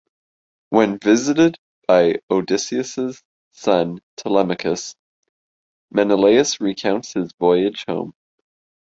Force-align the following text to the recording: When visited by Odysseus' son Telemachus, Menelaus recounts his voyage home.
When 0.71 0.97
visited 0.97 1.59
by 1.87 2.21
Odysseus' 2.31 3.21
son 3.51 3.99
Telemachus, 4.17 4.95
Menelaus 5.91 6.59
recounts 6.59 7.13
his 7.13 7.31
voyage 7.33 7.85
home. 7.87 8.15